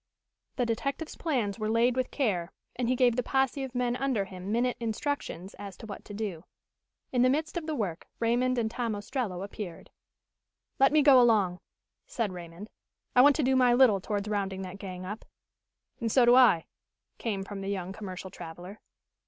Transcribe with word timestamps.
The 0.55 0.65
detective's 0.65 1.15
plans 1.15 1.59
were 1.59 1.69
laid 1.69 1.95
with 1.95 2.09
care 2.09 2.51
and 2.75 2.89
he 2.89 2.95
gave 2.95 3.15
the 3.15 3.21
posse 3.21 3.63
of 3.63 3.75
men 3.75 3.95
under 3.95 4.25
him 4.25 4.51
minute 4.51 4.75
instructions 4.79 5.53
as 5.59 5.77
to 5.77 5.85
what 5.85 6.03
to 6.05 6.13
do. 6.15 6.43
In 7.11 7.21
the 7.21 7.29
midst 7.29 7.55
of 7.55 7.67
the 7.67 7.75
work 7.75 8.07
Raymond 8.19 8.57
and 8.57 8.71
Tom 8.71 8.95
Ostrello 8.95 9.43
appeared. 9.43 9.91
"Let 10.79 10.91
me 10.91 11.03
go 11.03 11.21
along," 11.21 11.59
said 12.07 12.33
Raymond. 12.33 12.71
"I 13.15 13.21
want 13.21 13.35
to 13.35 13.43
do 13.43 13.55
my 13.55 13.75
little 13.75 14.01
towards 14.01 14.27
rounding 14.27 14.63
that 14.63 14.79
gang 14.79 15.05
up." 15.05 15.23
"And 15.99 16.11
so 16.11 16.25
do 16.25 16.35
I," 16.35 16.65
came 17.19 17.43
from 17.43 17.61
the 17.61 17.69
young 17.69 17.93
commercial 17.93 18.31
traveler. 18.31 18.79